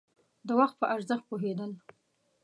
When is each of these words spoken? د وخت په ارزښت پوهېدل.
د 0.47 0.49
وخت 0.59 0.75
په 0.79 0.85
ارزښت 0.95 1.23
پوهېدل. 1.29 1.71